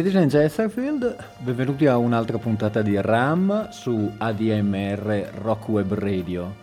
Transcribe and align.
Ladies 0.00 0.16
and 0.16 0.30
Chesterfield, 0.30 1.14
benvenuti 1.40 1.84
a 1.84 1.98
un'altra 1.98 2.38
puntata 2.38 2.80
di 2.80 2.98
RAM 2.98 3.68
su 3.68 4.10
ADMR 4.16 5.30
Rock 5.42 5.68
Web 5.68 5.92
Radio. 5.92 6.54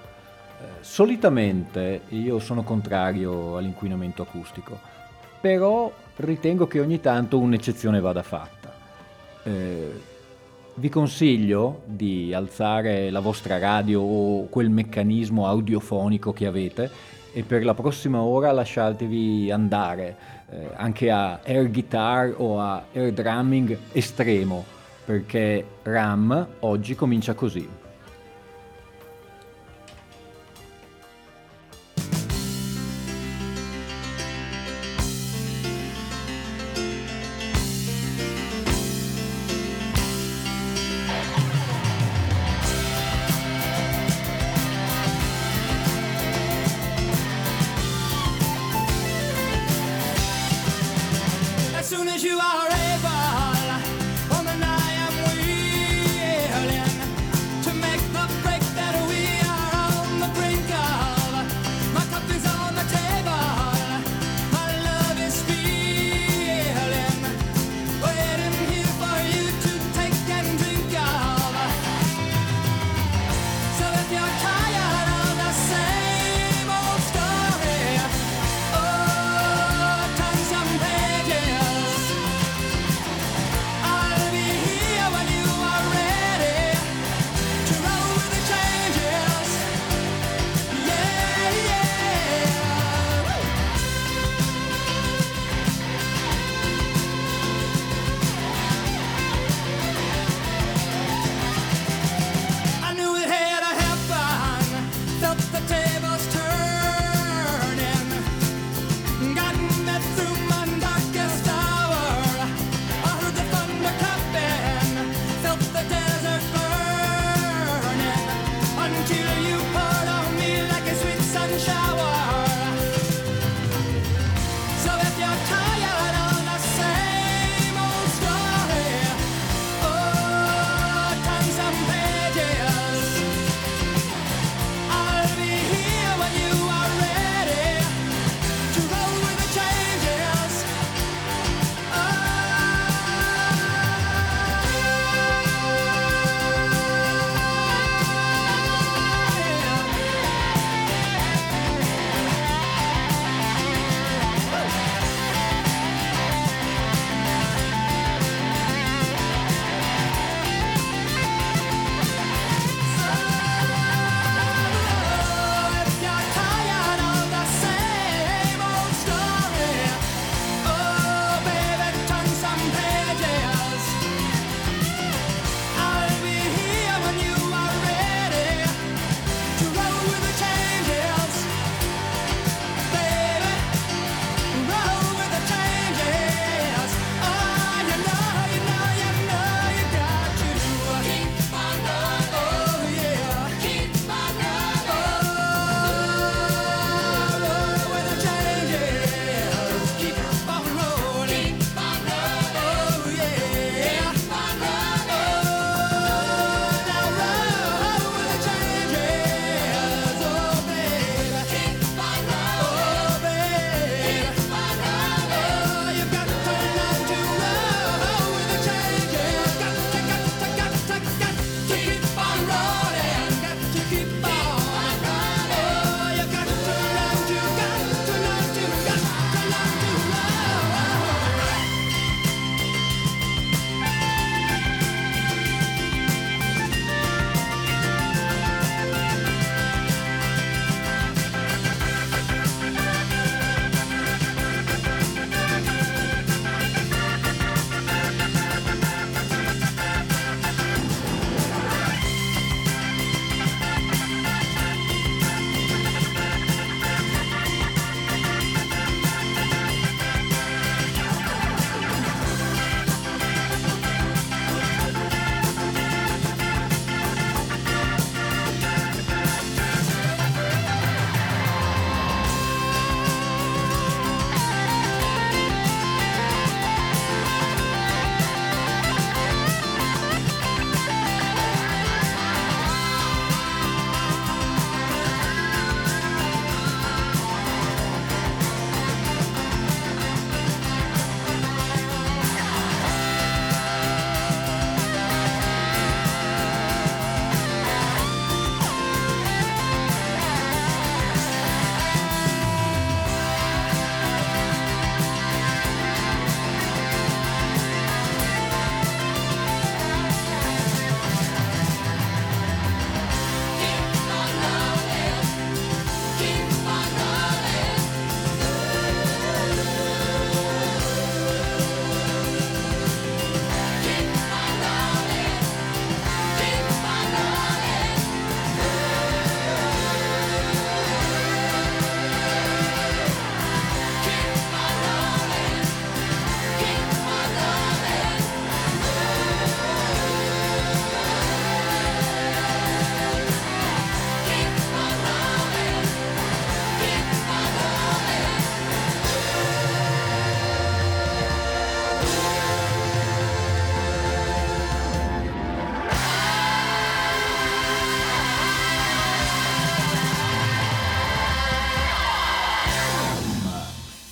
Eh, 0.59 0.63
solitamente 0.79 2.01
io 2.07 2.39
sono 2.39 2.63
contrario 2.63 3.55
all'inquinamento 3.57 4.23
acustico, 4.23 4.79
però 5.39 5.93
ritengo 6.15 6.65
che 6.65 6.79
ogni 6.79 6.99
tanto 6.99 7.37
un'eccezione 7.37 7.99
vada 7.99 8.23
fatta. 8.23 8.73
Eh, 9.43 10.01
vi 10.73 10.89
consiglio 10.89 11.81
di 11.85 12.33
alzare 12.33 13.11
la 13.11 13.19
vostra 13.19 13.59
radio 13.59 14.01
o 14.01 14.47
quel 14.47 14.71
meccanismo 14.71 15.45
audiofonico 15.45 16.33
che 16.33 16.47
avete 16.47 16.89
e 17.33 17.43
per 17.43 17.63
la 17.63 17.75
prossima 17.75 18.19
ora 18.19 18.51
lasciatevi 18.51 19.51
andare 19.51 20.15
eh, 20.49 20.69
anche 20.75 21.09
a 21.09 21.39
air 21.43 21.69
guitar 21.69 22.33
o 22.37 22.59
a 22.59 22.83
air 22.93 23.11
drumming 23.11 23.77
estremo, 23.91 24.65
perché 25.05 25.65
RAM 25.83 26.47
oggi 26.59 26.95
comincia 26.95 27.33
così. 27.33 27.67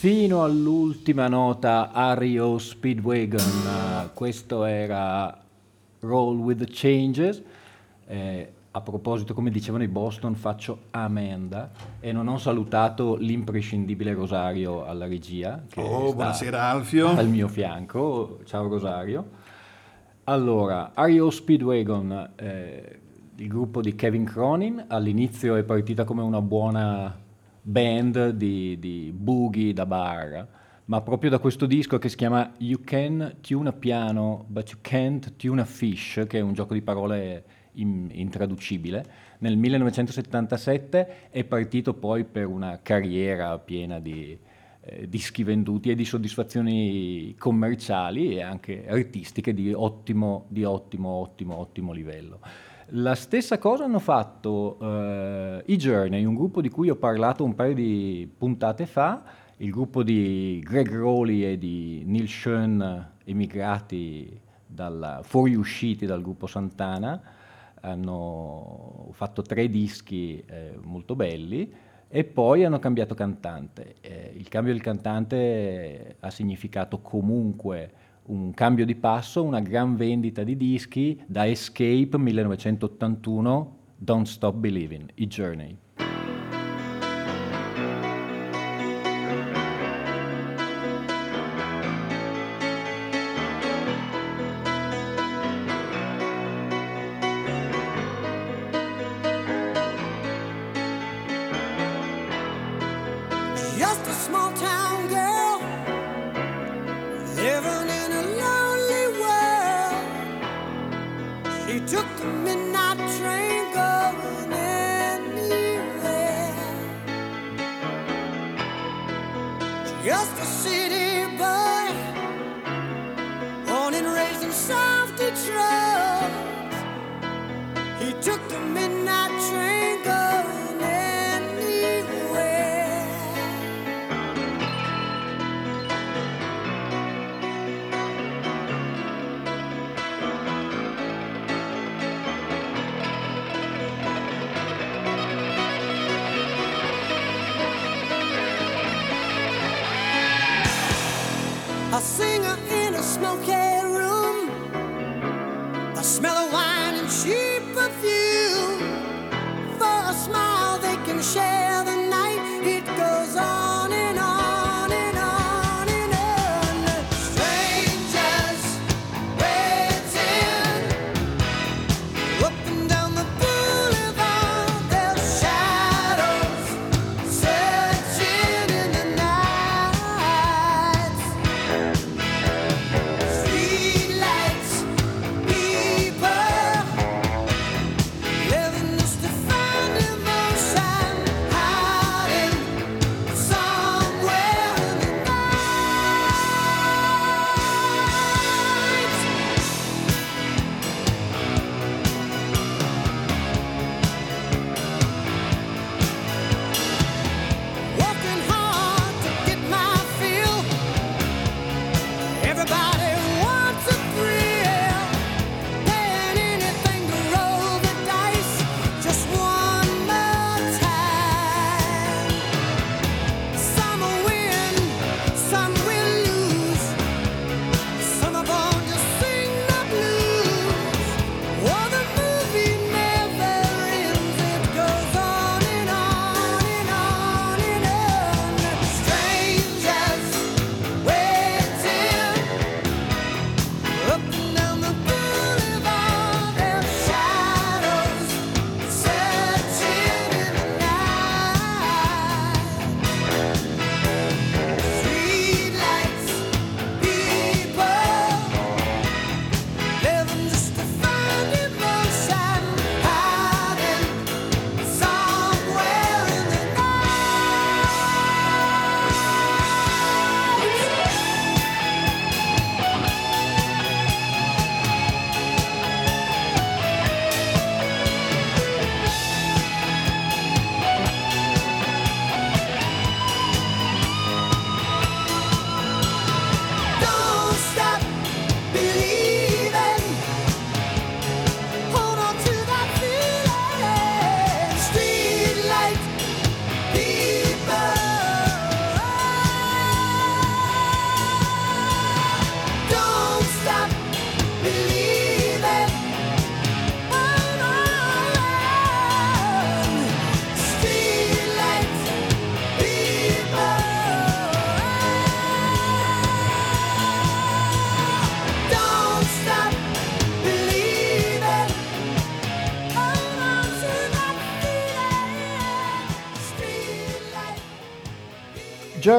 Fino 0.05 0.43
all'ultima 0.43 1.27
nota 1.27 1.91
Ario 1.91 2.59
Speedwagon. 2.59 4.11
questo 4.13 4.63
era 4.63 5.35
Roll 6.01 6.37
with 6.37 6.59
the 6.59 6.67
Changes. 6.69 7.41
Eh, 8.05 8.51
a 8.69 8.81
proposito, 8.81 9.33
come 9.33 9.49
dicevano 9.49 9.83
i 9.83 9.87
Boston, 9.87 10.35
faccio 10.35 10.77
Amanda 10.91 11.71
e 11.99 12.11
non 12.11 12.27
ho 12.27 12.37
salutato 12.37 13.15
l'imprescindibile 13.15 14.13
Rosario 14.13 14.85
alla 14.85 15.07
regia. 15.07 15.63
Che 15.67 15.81
oh, 15.81 16.13
buonasera 16.13 16.61
Alfio. 16.61 17.07
Al 17.07 17.27
mio 17.27 17.47
fianco. 17.47 18.41
Ciao 18.45 18.67
Rosario. 18.67 19.27
Allora, 20.25 20.91
Ario 20.93 21.31
Speedwagon, 21.31 22.29
eh, 22.35 22.99
il 23.37 23.47
gruppo 23.47 23.81
di 23.81 23.95
Kevin 23.95 24.25
Cronin, 24.25 24.85
all'inizio 24.87 25.55
è 25.55 25.63
partita 25.63 26.03
come 26.03 26.21
una 26.21 26.41
buona 26.41 27.23
band 27.67 28.29
di, 28.29 28.77
di 28.77 29.11
boogie 29.11 29.73
da 29.73 29.87
bar, 29.87 30.47
ma 30.85 31.01
proprio 31.01 31.31
da 31.31 31.39
questo 31.39 31.65
disco 31.65 31.97
che 31.97 32.09
si 32.09 32.15
chiama 32.15 32.53
You 32.59 32.81
Can 32.83 33.37
Tune 33.41 33.69
a 33.69 33.73
Piano, 33.73 34.45
but 34.47 34.69
You 34.69 34.79
Can't 34.81 35.35
Tune 35.35 35.61
a 35.61 35.65
Fish, 35.65 36.25
che 36.27 36.37
è 36.37 36.41
un 36.41 36.53
gioco 36.53 36.75
di 36.75 36.83
parole 36.83 37.43
in, 37.73 38.09
intraducibile, 38.11 39.05
nel 39.39 39.57
1977 39.57 41.29
è 41.31 41.43
partito 41.43 41.95
poi 41.95 42.23
per 42.23 42.45
una 42.45 42.79
carriera 42.83 43.57
piena 43.57 43.99
di 43.99 44.37
eh, 44.81 45.09
dischi 45.09 45.43
venduti 45.43 45.89
e 45.89 45.95
di 45.95 46.05
soddisfazioni 46.05 47.33
commerciali 47.35 48.35
e 48.35 48.43
anche 48.43 48.85
artistiche 48.87 49.55
di 49.55 49.73
ottimo, 49.73 50.45
di 50.49 50.63
ottimo, 50.63 51.09
ottimo, 51.09 51.57
ottimo 51.57 51.91
livello. 51.91 52.39
La 52.89 53.15
stessa 53.15 53.57
cosa 53.57 53.85
hanno 53.85 53.97
fatto 53.97 54.77
uh, 54.79 55.61
i 55.65 55.75
Journey, 55.75 56.23
un 56.23 56.35
gruppo 56.35 56.61
di 56.61 56.69
cui 56.69 56.91
ho 56.91 56.95
parlato 56.95 57.43
un 57.43 57.55
paio 57.55 57.73
di 57.73 58.31
puntate 58.37 58.85
fa, 58.85 59.23
il 59.57 59.71
gruppo 59.71 60.03
di 60.03 60.61
Greg 60.63 60.91
Rowley 60.91 61.45
e 61.45 61.57
di 61.57 62.03
Neil 62.05 62.27
Schoen, 62.27 63.13
emigrati 63.23 64.39
dalla, 64.67 65.21
fuoriusciti 65.23 66.05
dal 66.05 66.21
gruppo 66.21 66.45
Santana, 66.45 67.19
hanno 67.81 69.09
fatto 69.13 69.41
tre 69.41 69.67
dischi 69.67 70.43
eh, 70.45 70.77
molto 70.83 71.15
belli 71.15 71.73
e 72.07 72.23
poi 72.23 72.65
hanno 72.65 72.77
cambiato 72.77 73.15
cantante. 73.15 73.95
Eh, 74.01 74.31
il 74.35 74.47
cambio 74.47 74.73
del 74.73 74.83
cantante 74.83 76.17
ha 76.19 76.29
significato 76.29 76.99
comunque 76.99 77.91
un 78.27 78.53
cambio 78.53 78.85
di 78.85 78.95
passo, 78.95 79.43
una 79.43 79.59
gran 79.59 79.95
vendita 79.95 80.43
di 80.43 80.57
dischi 80.57 81.21
da 81.25 81.47
Escape 81.47 82.17
1981, 82.17 83.77
Don't 83.97 84.25
Stop 84.25 84.55
Believing, 84.55 85.09
i 85.15 85.27
Journey. 85.27 85.77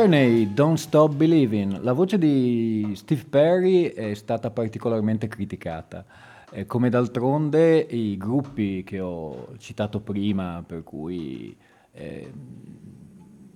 Journey, 0.06 0.52
Don't 0.54 0.76
Stop 0.76 1.14
Believing. 1.14 1.80
La 1.80 1.92
voce 1.92 2.16
di 2.16 2.92
Steve 2.94 3.24
Perry 3.28 3.86
è 3.86 4.14
stata 4.14 4.52
particolarmente 4.52 5.26
criticata. 5.26 6.04
Eh, 6.52 6.64
come 6.64 6.90
d'altronde 6.90 7.78
i 7.80 8.16
gruppi 8.16 8.84
che 8.84 9.00
ho 9.00 9.48
citato 9.58 9.98
prima, 9.98 10.62
per 10.64 10.84
cui 10.84 11.56
eh, 11.90 12.32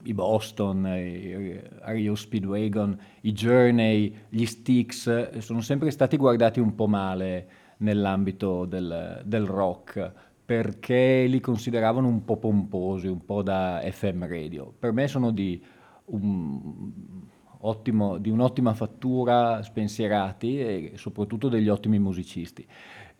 i 0.02 0.12
Boston, 0.12 0.87
i 0.87 1.61
Ario 1.83 2.16
Speedwagon, 2.16 2.99
i 3.21 3.30
Journey, 3.30 4.12
gli 4.28 4.45
Sticks, 4.45 5.38
sono 5.38 5.61
sempre 5.61 5.92
stati 5.92 6.16
guardati 6.16 6.59
un 6.59 6.75
po' 6.75 6.88
male 6.88 7.49
nell'ambito 7.76 8.64
del, 8.64 9.23
del 9.25 9.47
rock 9.47 10.12
perché 10.45 11.26
li 11.28 11.38
consideravano 11.38 12.09
un 12.09 12.25
po' 12.25 12.38
pomposi, 12.38 13.07
un 13.07 13.25
po' 13.25 13.40
da 13.40 13.80
FM 13.88 14.26
radio. 14.26 14.75
Per 14.76 14.90
me 14.90 15.07
sono 15.07 15.30
di 15.30 15.78
un 16.10 17.00
ottimo, 17.60 18.18
di 18.18 18.30
un'ottima 18.30 18.74
fattura, 18.74 19.62
spensierati 19.62 20.60
e 20.60 20.92
soprattutto 20.94 21.48
degli 21.48 21.68
ottimi 21.68 21.98
musicisti. 21.98 22.66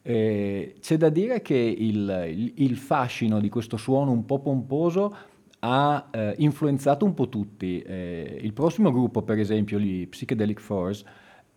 Eh, 0.03 0.77
c'è 0.81 0.97
da 0.97 1.11
dire 1.11 1.43
che 1.43 1.57
il, 1.57 2.25
il, 2.29 2.53
il, 2.57 2.77
fascino 2.77 3.39
di 3.39 3.51
questo 3.51 3.77
suono 3.77 4.13
un 4.13 4.25
po' 4.25 4.39
pomposo 4.39 5.15
ha 5.61 6.09
eh, 6.11 6.35
influenzato 6.39 7.05
un 7.05 7.13
po' 7.13 7.29
tutti. 7.29 7.81
Eh, 7.81 8.39
il 8.41 8.53
prossimo 8.53 8.91
gruppo, 8.91 9.23
per 9.23 9.39
esempio, 9.39 9.79
gli 9.79 10.07
Psychedelic 10.09 10.61
Force, 10.61 11.05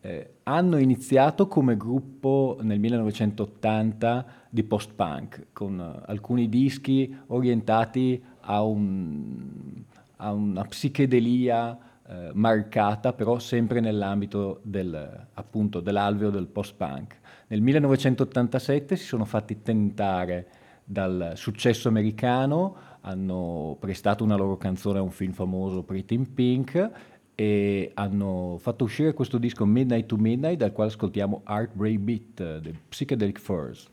eh, 0.02 0.32
hanno 0.44 0.78
iniziato 0.78 1.48
come 1.48 1.78
gruppo 1.78 2.58
nel 2.62 2.80
1980 2.80 4.26
di 4.50 4.64
post-punk, 4.64 5.48
con 5.54 6.04
alcuni 6.06 6.50
dischi 6.50 7.16
orientati 7.28 8.22
a 8.42 8.62
un, 8.62 9.86
ha 10.18 10.32
una 10.32 10.64
psichedelia 10.64 11.78
eh, 12.08 12.32
marcata, 12.34 13.14
però 13.14 13.40
sempre 13.40 13.80
nell'ambito 13.80 14.60
del, 14.64 15.28
appunto, 15.34 15.80
dell'alveo 15.80 16.30
del 16.30 16.48
post-punk. 16.48 17.20
Nel 17.48 17.62
1987 17.62 18.96
si 18.96 19.06
sono 19.06 19.26
fatti 19.26 19.62
tentare 19.62 20.48
dal 20.84 21.34
successo 21.36 21.88
americano, 21.88 22.76
hanno 23.02 23.78
prestato 23.80 24.24
una 24.24 24.36
loro 24.36 24.58
canzone 24.58 25.00
a 25.00 25.02
un 25.02 25.12
film 25.12 25.32
famoso, 25.32 25.84
Pretty 25.84 26.16
in 26.16 26.34
Pink, 26.34 26.92
e 27.36 27.92
hanno 27.94 28.58
fatto 28.60 28.84
uscire 28.84 29.14
questo 29.14 29.38
disco 29.38 29.66
Midnight 29.66 30.06
to 30.06 30.18
Midnight, 30.18 30.58
dal 30.58 30.72
quale 30.72 30.90
ascoltiamo 30.90 31.44
Heartbreak 31.48 32.00
Beat, 32.00 32.62
The 32.62 32.74
Psychedelic 32.90 33.40
Furs. 33.40 33.92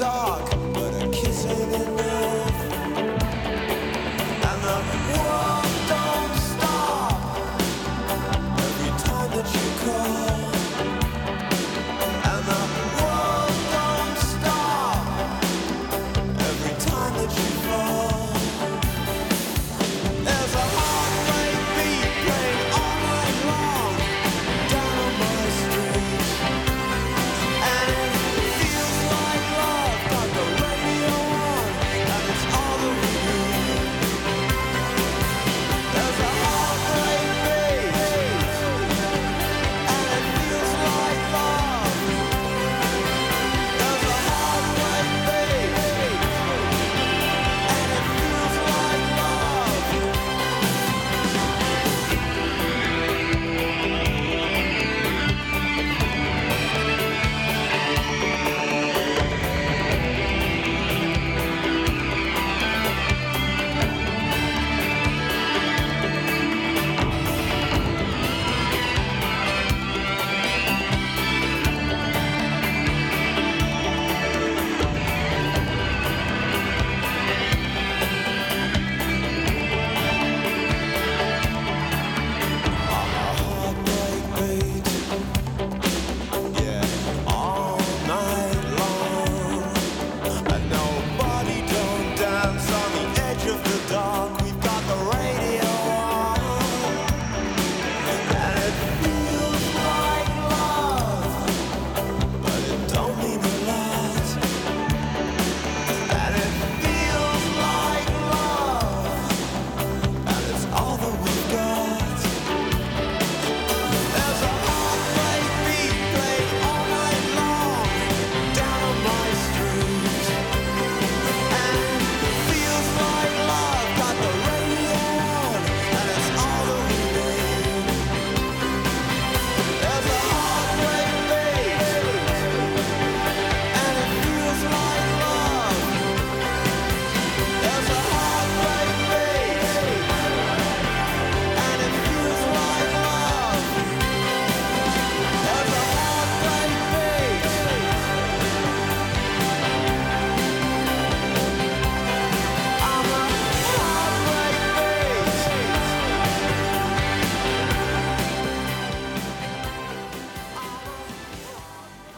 star. 0.00 0.29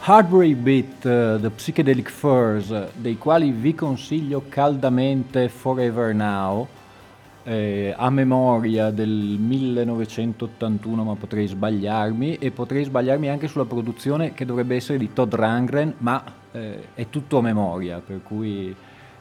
Heartbreak 0.05 0.57
Beat, 0.57 1.05
uh, 1.05 1.39
The 1.39 1.49
Psychedelic 1.49 2.09
Furs, 2.09 2.89
dei 2.91 3.17
quali 3.17 3.51
vi 3.51 3.73
consiglio 3.73 4.43
caldamente 4.49 5.47
Forever 5.47 6.13
Now, 6.13 6.67
eh, 7.43 7.93
a 7.95 8.09
memoria 8.09 8.91
del 8.91 9.09
1981, 9.09 11.05
ma 11.05 11.15
potrei 11.15 11.47
sbagliarmi, 11.47 12.35
e 12.35 12.51
potrei 12.51 12.83
sbagliarmi 12.83 13.29
anche 13.29 13.47
sulla 13.47 13.63
produzione 13.63 14.33
che 14.33 14.43
dovrebbe 14.43 14.75
essere 14.75 14.97
di 14.97 15.13
Todd 15.13 15.33
Rangren, 15.35 15.93
ma 15.99 16.21
eh, 16.51 16.87
è 16.95 17.09
tutto 17.09 17.37
a 17.37 17.41
memoria, 17.41 18.01
per 18.05 18.19
cui 18.23 18.75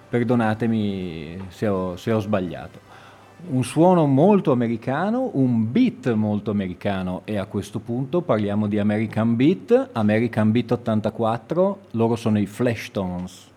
perdonatemi 0.09 1.45
se 1.47 1.69
ho, 1.69 1.97
se 1.97 2.11
ho 2.11 2.19
sbagliato 2.19 2.92
un 3.49 3.65
suono 3.65 4.07
molto 4.07 4.53
americano, 4.53 5.31
un 5.35 5.71
beat 5.71 6.13
molto 6.13 6.51
americano 6.51 7.23
e 7.25 7.37
a 7.39 7.47
questo 7.47 7.81
punto 7.81 8.21
parliamo 8.21 8.67
di 8.67 8.79
American 8.79 9.37
Beat, 9.37 9.91
American 9.93 10.53
Beat 10.53 10.73
84, 10.73 11.79
loro 11.93 12.17
sono 12.17 12.39
i 12.39 12.47
Flashtones. 12.47 13.51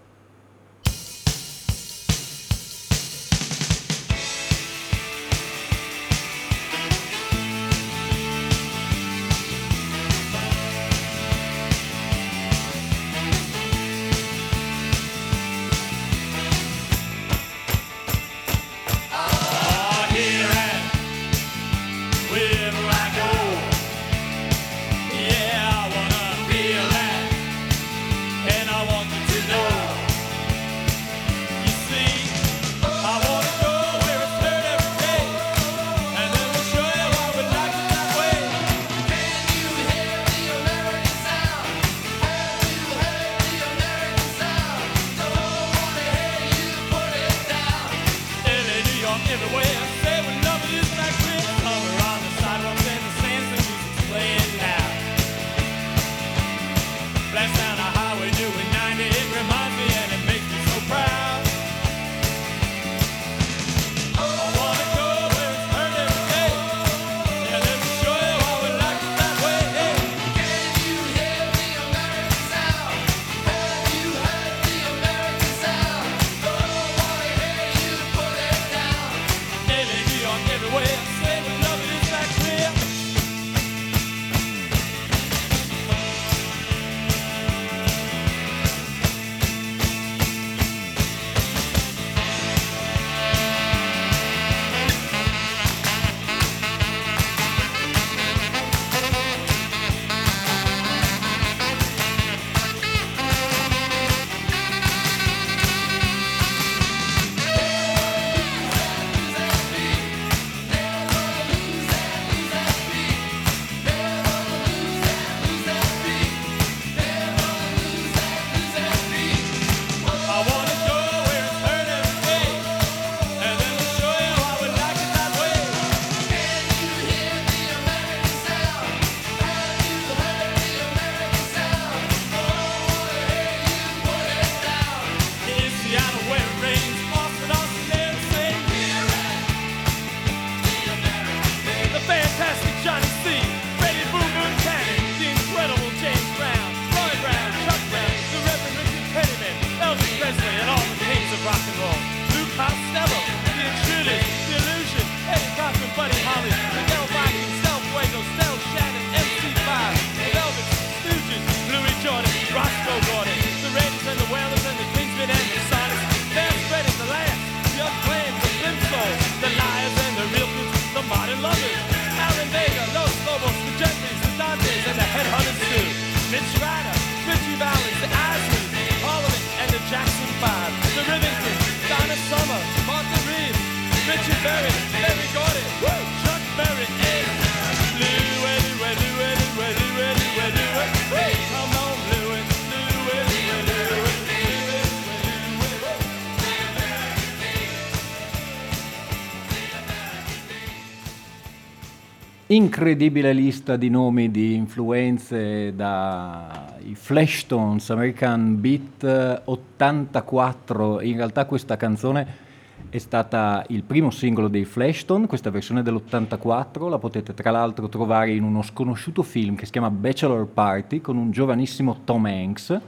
Incredibile 202.55 203.33
lista 203.33 203.75
di 203.75 203.89
nomi 203.89 204.31
di 204.31 204.55
influenze 204.55 205.75
dai 205.75 206.95
Flashtones, 206.95 207.89
American 207.89 208.61
Beat 208.61 209.41
84. 209.43 211.01
In 211.01 211.17
realtà 211.17 211.45
questa 211.45 211.75
canzone 211.75 212.43
è 212.89 212.97
stata 212.97 213.65
il 213.69 213.83
primo 213.83 214.09
singolo 214.09 214.47
dei 214.47 214.63
Flashton, 214.63 215.27
questa 215.27 215.49
versione 215.49 215.83
dell'84 215.83 216.89
la 216.89 216.97
potete 216.97 217.33
tra 217.33 217.51
l'altro 217.51 217.89
trovare 217.89 218.31
in 218.31 218.43
uno 218.43 218.61
sconosciuto 218.61 219.21
film 219.21 219.55
che 219.55 219.65
si 219.65 219.71
chiama 219.71 219.89
Bachelor 219.89 220.47
Party 220.47 221.01
con 221.01 221.17
un 221.17 221.31
giovanissimo 221.31 222.01
Tom 222.05 222.25
Hanks 222.25 222.79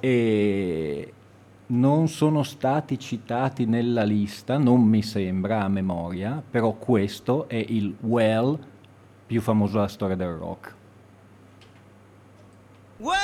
e 0.00 1.12
non 1.66 2.08
sono 2.08 2.42
stati 2.42 2.98
citati 2.98 3.64
nella 3.64 4.02
lista, 4.02 4.58
non 4.58 4.82
mi 4.82 5.02
sembra 5.02 5.62
a 5.62 5.68
memoria, 5.68 6.42
però 6.50 6.72
questo 6.72 7.48
è 7.48 7.64
il 7.68 7.94
Well 8.00 8.70
più 9.32 9.40
famoso 9.40 9.72
della 9.72 9.88
storia 9.88 10.14
del 10.14 10.36
rock. 10.36 10.74
Well, 12.98 13.16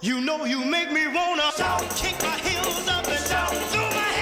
you 0.00 0.20
know 0.20 0.44
you 0.44 0.64
make 0.64 0.90
me 0.90 1.06
wanna 1.06 1.52
kick 1.94 2.20
my 2.20 2.36
heels 2.38 2.88
up 2.88 3.06
and 3.06 3.28
down. 3.28 3.54
say 3.70 4.13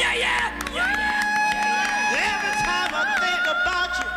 Yeah, 0.00 0.14
yeah, 0.14 0.74
yeah, 0.74 0.96
yeah. 1.52 2.30
Every 2.32 2.54
time 2.64 2.90
I 2.94 3.04
think 3.20 3.44
about 3.56 3.92
you, 4.00 4.08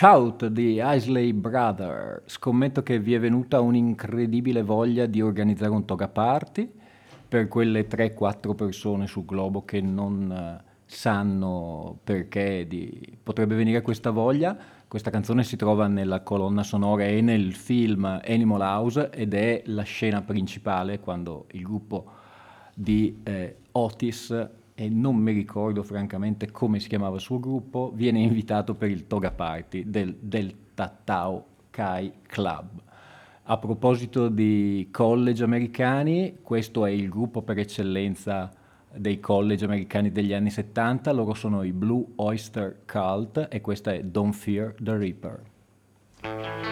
Shout 0.01 0.47
di 0.47 0.81
Isley 0.83 1.31
Brother. 1.31 2.23
Scommetto 2.25 2.81
che 2.81 2.97
vi 2.97 3.13
è 3.13 3.19
venuta 3.19 3.61
un'incredibile 3.61 4.63
voglia 4.63 5.05
di 5.05 5.21
organizzare 5.21 5.69
un 5.69 5.85
toga 5.85 6.07
party 6.07 6.71
per 7.27 7.47
quelle 7.47 7.87
3-4 7.87 8.55
persone 8.55 9.05
sul 9.05 9.25
globo 9.25 9.63
che 9.63 9.79
non 9.79 10.31
eh, 10.31 10.63
sanno 10.85 11.99
perché 12.03 12.65
di- 12.67 13.15
potrebbe 13.21 13.53
venire 13.53 13.83
questa 13.83 14.09
voglia. 14.09 14.57
Questa 14.87 15.11
canzone 15.11 15.43
si 15.43 15.55
trova 15.55 15.85
nella 15.85 16.21
colonna 16.21 16.63
sonora 16.63 17.03
e 17.05 17.21
nel 17.21 17.53
film 17.53 18.05
Animal 18.25 18.61
House 18.61 19.11
ed 19.11 19.35
è 19.35 19.61
la 19.67 19.83
scena 19.83 20.23
principale 20.23 20.99
quando 20.99 21.45
il 21.51 21.61
gruppo 21.61 22.11
di 22.73 23.19
eh, 23.21 23.57
Otis 23.73 24.49
e 24.81 24.89
non 24.89 25.15
mi 25.15 25.31
ricordo 25.31 25.83
francamente 25.83 26.49
come 26.49 26.79
si 26.79 26.87
chiamava 26.87 27.17
il 27.17 27.21
suo 27.21 27.39
gruppo, 27.39 27.91
viene 27.93 28.19
invitato 28.19 28.73
per 28.73 28.89
il 28.89 29.05
Toga 29.05 29.29
Party 29.29 29.87
del, 29.87 30.17
del 30.19 30.51
Tatao 30.73 31.45
Kai 31.69 32.11
Club. 32.25 32.81
A 33.43 33.57
proposito 33.59 34.27
di 34.27 34.87
college 34.89 35.43
americani, 35.43 36.37
questo 36.41 36.87
è 36.87 36.89
il 36.89 37.09
gruppo 37.09 37.43
per 37.43 37.59
eccellenza 37.59 38.49
dei 38.91 39.19
college 39.19 39.65
americani 39.65 40.11
degli 40.11 40.33
anni 40.33 40.49
70, 40.49 41.11
loro 41.11 41.35
sono 41.35 41.61
i 41.61 41.73
Blue 41.73 42.03
Oyster 42.15 42.79
Cult 42.91 43.49
e 43.51 43.61
questa 43.61 43.93
è 43.93 44.01
Don't 44.01 44.33
Fear 44.33 44.73
the 44.81 44.97
Reaper. 44.97 46.70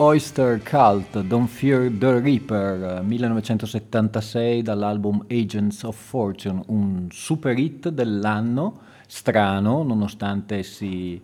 Oyster 0.00 0.62
Cult, 0.62 1.22
Don't 1.22 1.48
Fear 1.48 1.90
the 1.98 2.20
Reaper, 2.20 3.02
1976 3.02 4.62
dall'album 4.62 5.24
Agents 5.28 5.82
of 5.82 5.96
Fortune, 5.96 6.62
un 6.68 7.08
super 7.10 7.58
hit 7.58 7.88
dell'anno, 7.88 8.78
strano 9.08 9.82
nonostante 9.82 10.62
si, 10.62 11.20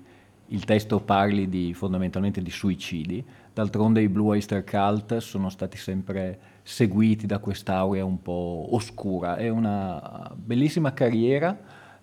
il 0.47 0.65
testo 0.65 0.99
parli 0.99 1.49
di, 1.49 1.73
fondamentalmente 1.73 2.43
di 2.43 2.51
suicidi. 2.51 3.25
D'altronde 3.53 4.03
i 4.03 4.09
Blue 4.09 4.31
Oyster 4.31 4.65
Cult 4.65 5.19
sono 5.19 5.51
stati 5.51 5.77
sempre 5.77 6.39
seguiti 6.65 7.27
da 7.27 7.39
quest'aurea 7.39 8.05
un 8.05 8.21
po' 8.23 8.71
oscura. 8.73 9.37
È 9.37 9.49
una 9.49 10.33
bellissima 10.35 10.93
carriera. 10.93 11.57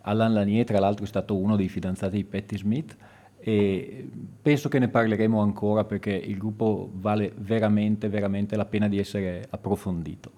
Alan 0.03 0.31
Lanier, 0.31 0.65
tra 0.65 0.79
l'altro, 0.79 1.03
è 1.03 1.07
stato 1.09 1.35
uno 1.35 1.57
dei 1.57 1.67
fidanzati 1.67 2.15
di 2.15 2.23
Patti 2.23 2.57
Smith 2.57 2.95
e 3.43 4.07
penso 4.41 4.69
che 4.69 4.79
ne 4.79 4.87
parleremo 4.87 5.41
ancora 5.41 5.83
perché 5.83 6.11
il 6.11 6.37
gruppo 6.37 6.89
vale 6.93 7.33
veramente, 7.35 8.07
veramente 8.07 8.55
la 8.55 8.65
pena 8.65 8.87
di 8.87 8.99
essere 8.99 9.45
approfondito. 9.49 10.31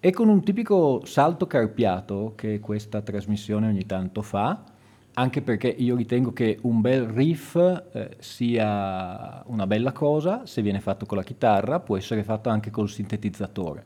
E 0.00 0.12
con 0.12 0.28
un 0.28 0.42
tipico 0.42 1.04
salto 1.04 1.46
carpiato 1.46 2.32
che 2.36 2.60
questa 2.60 3.02
trasmissione 3.02 3.66
ogni 3.66 3.84
tanto 3.84 4.22
fa, 4.22 4.62
anche 5.14 5.42
perché 5.42 5.66
io 5.66 5.96
ritengo 5.96 6.32
che 6.32 6.58
un 6.62 6.80
bel 6.80 7.02
riff 7.06 7.56
eh, 7.56 8.16
sia 8.18 9.42
una 9.46 9.66
bella 9.66 9.92
cosa, 9.92 10.46
se 10.46 10.62
viene 10.62 10.80
fatto 10.80 11.04
con 11.04 11.18
la 11.18 11.24
chitarra, 11.24 11.80
può 11.80 11.96
essere 11.96 12.22
fatto 12.22 12.48
anche 12.48 12.70
col 12.70 12.88
sintetizzatore. 12.88 13.84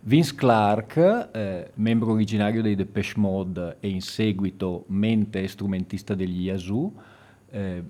Vince 0.00 0.34
Clark, 0.34 1.30
eh, 1.32 1.70
membro 1.76 2.12
originario 2.12 2.60
dei 2.60 2.74
Depeche 2.74 3.18
Mode 3.18 3.76
e 3.80 3.88
in 3.88 4.02
seguito 4.02 4.84
mente 4.88 5.46
strumentista 5.48 6.14
degli 6.14 6.42
Yazoo, 6.42 6.92
eh, 7.48 7.82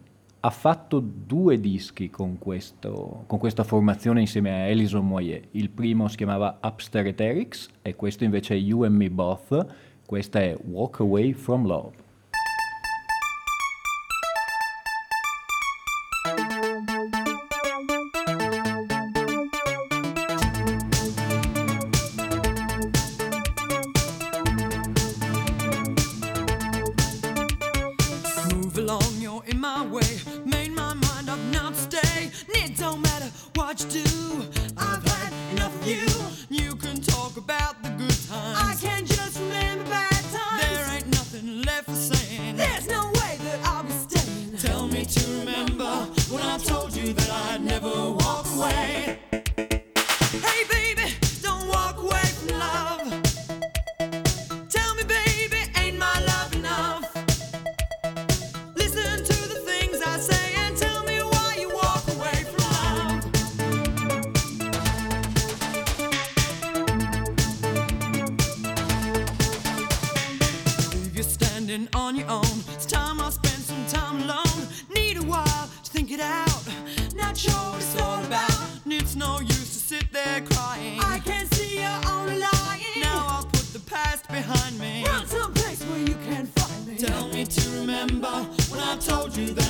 ha 0.46 0.50
fatto 0.50 1.00
due 1.00 1.58
dischi 1.58 2.10
con, 2.10 2.38
questo, 2.38 3.24
con, 3.26 3.38
questa 3.38 3.64
formazione 3.64 4.20
insieme 4.20 4.50
a 4.50 4.70
Alison 4.70 5.06
Moyer. 5.06 5.40
Il 5.52 5.70
primo 5.70 6.06
si 6.08 6.16
chiamava 6.16 6.58
Upstairs 6.62 7.08
Eterics 7.08 7.68
e 7.80 7.96
questo 7.96 8.24
invece 8.24 8.52
è 8.52 8.58
You 8.58 8.82
and 8.82 8.94
Me 8.94 9.10
Both. 9.10 9.66
Questa 10.04 10.40
è 10.40 10.54
Walk 10.64 11.00
Away 11.00 11.32
from 11.32 11.64
Love. 11.64 12.03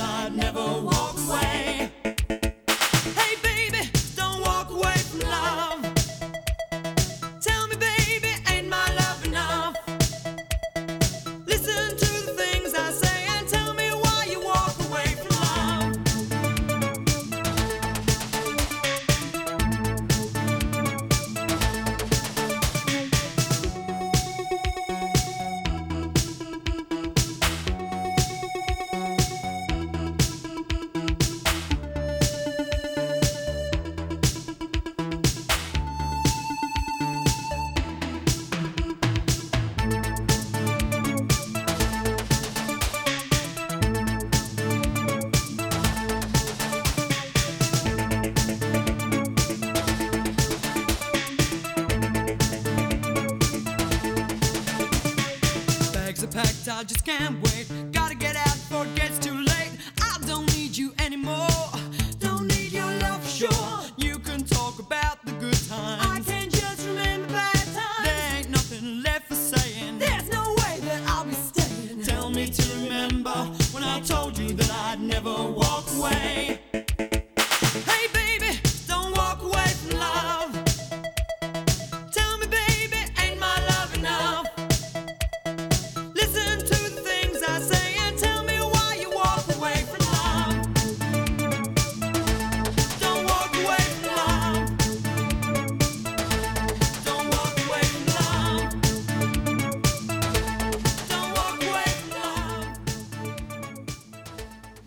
Told 0.05 0.31
you 0.31 0.31
that 0.31 0.31
I'd 0.31 0.35
never 0.35 0.81
walk 0.81 1.15
away. 1.27 2.04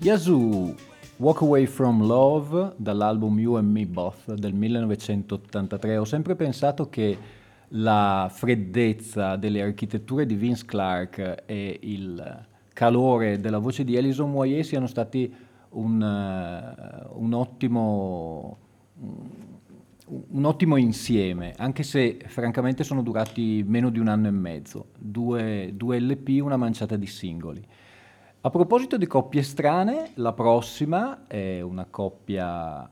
Yazoo, 0.08 0.74
Walk 1.18 1.42
Away 1.42 1.66
From 1.66 2.02
Love 2.02 2.76
dall'album 2.78 3.38
You 3.38 3.56
and 3.56 3.70
Me 3.70 3.84
Both 3.84 4.32
del 4.32 4.54
1983. 4.54 5.98
Ho 5.98 6.06
sempre 6.06 6.34
pensato 6.34 6.88
che 6.88 7.18
la 7.72 8.26
freddezza 8.32 9.36
delle 9.36 9.60
architetture 9.60 10.24
di 10.24 10.34
Vince 10.34 10.64
Clark 10.64 11.42
e 11.44 11.78
il 11.82 12.46
calore 12.72 13.38
della 13.38 13.58
voce 13.58 13.84
di 13.84 13.98
Alison 13.98 14.30
Moyer 14.30 14.64
siano 14.64 14.86
stati 14.86 15.30
un, 15.72 16.02
eh, 16.02 17.06
un 17.12 17.32
ottimo 17.34 18.56
un 20.30 20.44
ottimo 20.46 20.76
insieme, 20.76 21.52
anche 21.58 21.82
se 21.82 22.16
francamente 22.28 22.82
sono 22.82 23.02
durati 23.02 23.62
meno 23.66 23.90
di 23.90 23.98
un 23.98 24.08
anno 24.08 24.28
e 24.28 24.30
mezzo, 24.30 24.86
due, 24.98 25.72
due 25.74 26.00
LP, 26.00 26.40
una 26.42 26.56
manciata 26.56 26.96
di 26.96 27.06
singoli. 27.06 27.62
A 28.48 28.50
proposito 28.50 28.96
di 28.96 29.06
coppie 29.06 29.42
strane, 29.42 30.12
la 30.14 30.32
prossima 30.32 31.26
è 31.26 31.60
una 31.60 31.84
coppia 31.84 32.88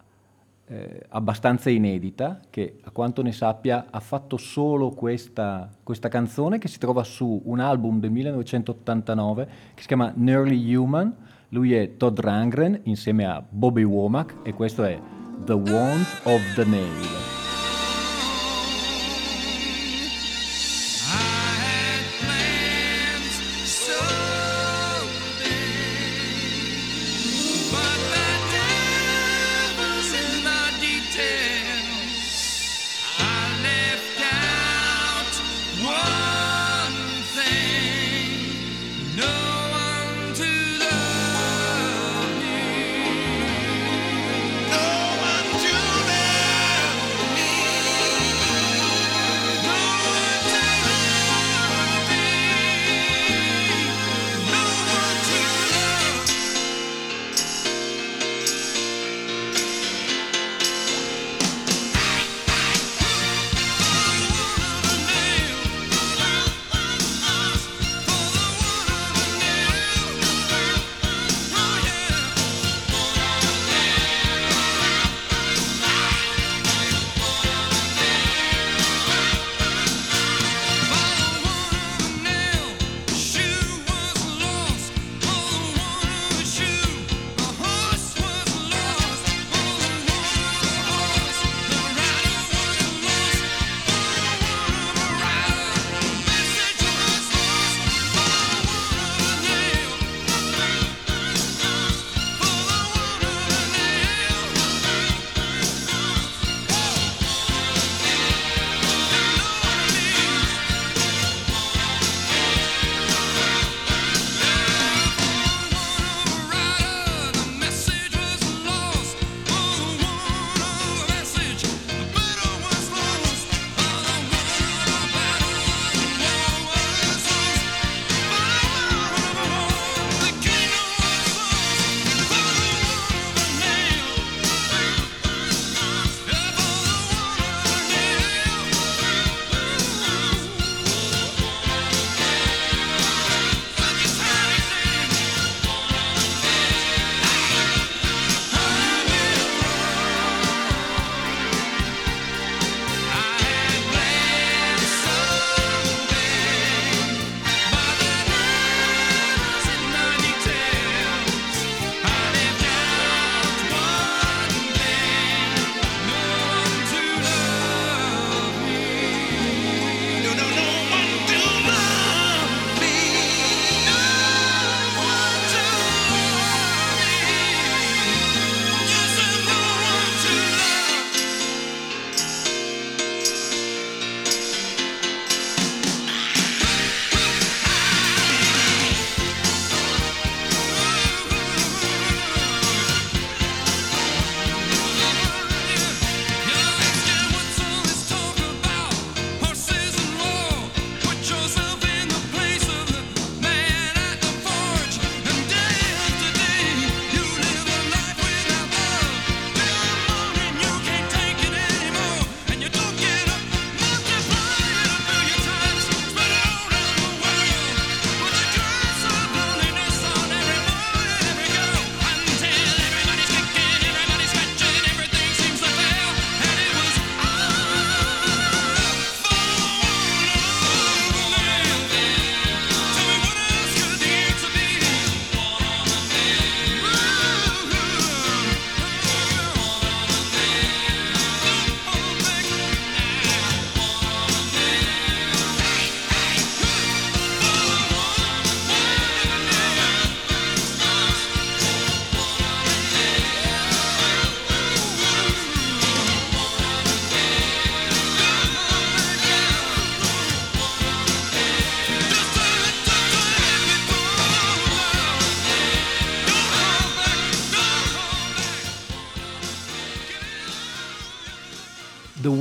eh, 0.67 1.03
abbastanza 1.09 1.71
inedita, 1.71 2.41
che 2.51 2.81
a 2.85 2.91
quanto 2.91 3.23
ne 3.23 3.33
sappia 3.33 3.87
ha 3.89 4.01
fatto 4.01 4.37
solo 4.37 4.91
questa, 4.91 5.71
questa 5.83 6.09
canzone 6.09 6.59
che 6.59 6.69
si 6.69 6.79
trova 6.79 7.05
su 7.05 7.41
un 7.47 7.61
album 7.61 8.01
del 8.01 8.11
1989 8.11 9.49
che 9.73 9.81
si 9.81 9.87
chiama 9.87 10.13
Nearly 10.15 10.75
Human. 10.75 11.17
Lui 11.49 11.73
è 11.73 11.97
Todd 11.97 12.19
Rangren 12.19 12.81
insieme 12.83 13.25
a 13.25 13.43
Bobby 13.49 13.85
Womack 13.85 14.41
e 14.43 14.53
questo 14.53 14.85
è 14.85 15.01
The 15.43 15.55
Want 15.55 16.21
of 16.25 16.55
the 16.55 16.67
Nail. 16.67 17.36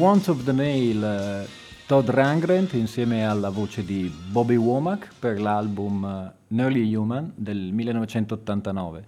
Want 0.05 0.27
of 0.27 0.43
the 0.43 0.51
Nail, 0.51 1.03
eh, 1.03 1.47
Todd 1.87 2.07
Rangren 2.09 2.67
insieme 2.73 3.25
alla 3.25 3.49
voce 3.49 3.83
di 3.83 4.13
Bobby 4.29 4.55
Womack 4.55 5.09
per 5.17 5.41
l'album 5.41 6.05
eh, 6.05 6.31
Nearly 6.49 6.93
Human 6.93 7.31
del 7.33 7.73
1989. 7.73 9.05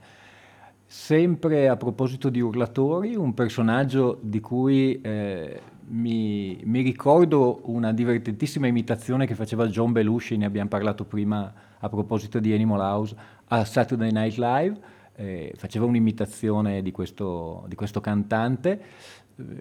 Sempre 0.88 1.70
a 1.70 1.78
proposito 1.78 2.30
di 2.30 2.42
urlatori, 2.42 3.16
un 3.16 3.36
personaggio 3.36 4.18
di 4.24 4.40
cui 4.40 5.00
eh, 5.00 5.62
mi, 5.90 6.60
mi, 6.64 6.82
ricordo 6.82 7.62
una 7.66 7.94
divertentissima 7.94 8.66
imitazione 8.66 9.28
che 9.28 9.36
faceva 9.36 9.68
John 9.68 9.92
Belushi, 9.92 10.36
ne 10.36 10.46
abbiamo 10.46 10.70
parlato 10.70 11.06
prima 11.06 11.54
a 11.78 11.90
proposito 11.90 12.40
di 12.40 12.54
Animal 12.54 12.80
House, 12.80 13.16
a 13.50 13.64
Saturday 13.66 14.12
Night 14.12 14.38
Live. 14.38 14.96
Eh, 15.20 15.54
faceva 15.58 15.86
un'imitazione 15.86 16.84
di 16.84 16.92
questo, 16.92 17.66
di 17.68 17.76
questo 17.76 18.02
cantante 18.02 18.80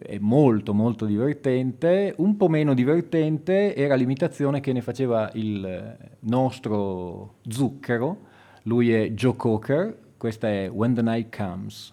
è 0.03 0.19
molto 0.19 0.73
molto 0.73 1.05
divertente, 1.05 2.15
un 2.19 2.37
po' 2.37 2.49
meno 2.49 2.75
divertente 2.75 3.75
era 3.75 3.95
l'imitazione 3.95 4.61
che 4.61 4.73
ne 4.73 4.81
faceva 4.81 5.31
il 5.35 5.97
nostro 6.21 7.35
zucchero, 7.47 8.19
lui 8.63 8.93
è 8.93 9.11
Joe 9.11 9.37
Cocker, 9.37 9.99
questa 10.17 10.49
è 10.49 10.71
When 10.71 10.95
the 10.95 11.03
Night 11.03 11.37
Comes. 11.37 11.93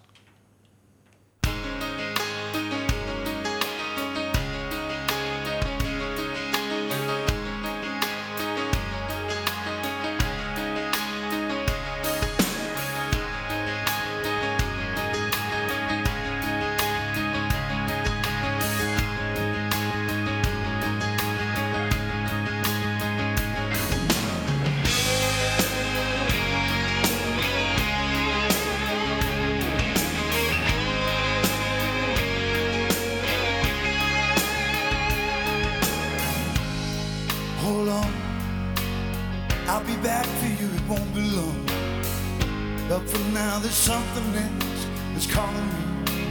Something 43.84 44.34
else 44.36 44.86
that's 45.12 45.26
calling 45.26 45.68
me. 45.74 46.24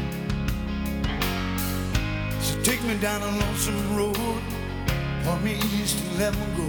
So 2.41 2.59
take 2.63 2.81
me 2.81 2.97
down 2.97 3.21
a 3.21 3.29
lonesome 3.45 3.95
road, 3.95 4.41
point 5.23 5.43
me 5.43 5.53
east 5.77 6.03
and 6.03 6.17
let 6.17 6.33
me 6.33 6.47
go. 6.57 6.67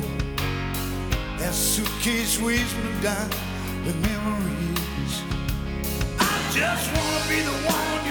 That 1.38 1.54
suitcase 1.54 2.38
weighs 2.38 2.74
me 2.84 2.90
down 3.00 3.30
with 3.86 3.96
memories. 4.10 5.22
I 6.20 6.36
just 6.52 6.86
wanna 6.94 7.28
be 7.30 7.40
the 7.40 7.56
one 7.72 8.03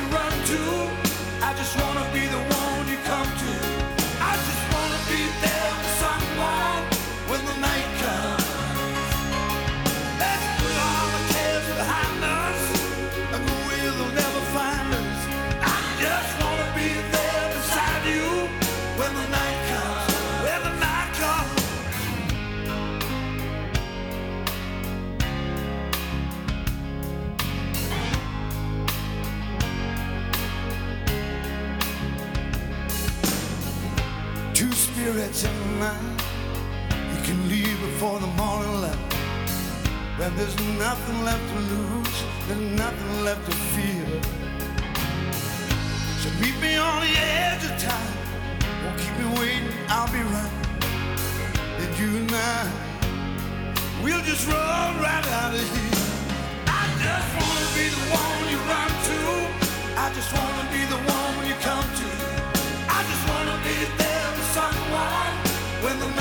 there's 42.48 42.60
nothing 42.78 43.24
left 43.24 43.46
to 43.46 43.56
fear. 43.74 44.06
So 46.22 46.30
meet 46.42 46.58
me 46.62 46.76
on 46.76 47.02
the 47.02 47.14
edge 47.18 47.64
of 47.64 47.76
time. 47.82 48.14
Won't 48.84 48.98
keep 49.00 49.16
me 49.20 49.28
waiting, 49.40 49.70
I'll 49.88 50.12
be 50.12 50.22
right. 50.36 50.56
Then 51.78 51.92
you 52.00 52.18
and 52.18 52.32
I, 52.32 52.72
we'll 54.04 54.24
just 54.24 54.48
run 54.48 55.02
right 55.02 55.28
out 55.42 55.54
of 55.54 55.68
here. 55.76 56.04
I 56.68 56.84
just 57.06 57.30
wanna 57.40 57.70
be 57.80 57.86
the 57.96 58.04
one 58.12 58.44
you 58.52 58.60
run 58.72 58.92
to. 59.10 59.20
I 60.04 60.08
just 60.14 60.32
wanna 60.36 60.66
be 60.76 60.82
the 60.94 61.00
one 61.16 61.48
you 61.48 61.56
come 61.68 61.88
to. 62.02 62.10
I 62.90 63.00
just 63.10 63.24
wanna 63.30 63.58
be 63.64 63.78
there 63.98 64.30
for 64.38 64.48
someone 64.60 65.34
when 65.84 66.00
the 66.00 66.13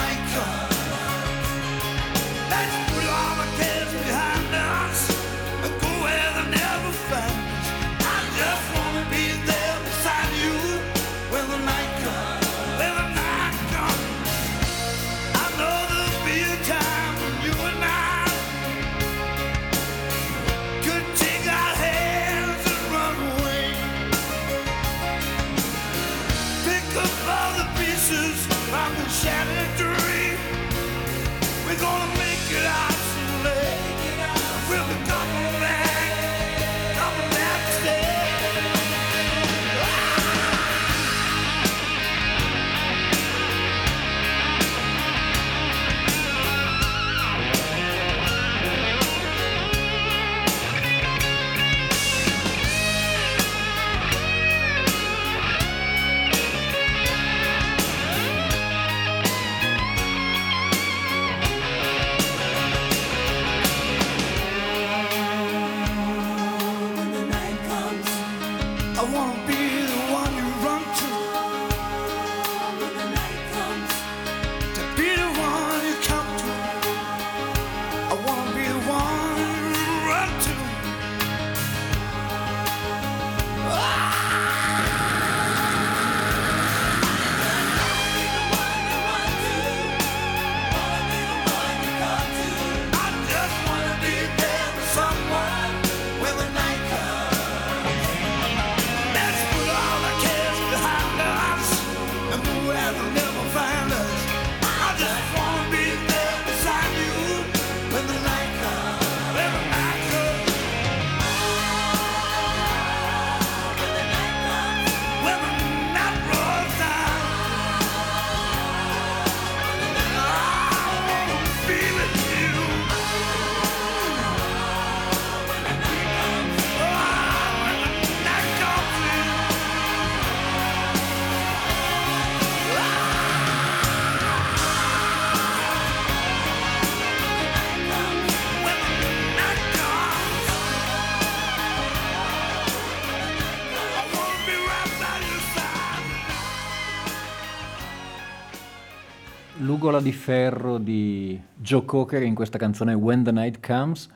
L'ugola 149.92 150.10
di 150.10 150.16
ferro 150.16 150.78
di 150.78 151.38
Joe 151.54 151.84
Cocker 151.84 152.22
in 152.22 152.34
questa 152.34 152.56
canzone 152.56 152.94
When 152.94 153.24
the 153.24 153.30
Night 153.30 153.60
Comes. 153.60 154.08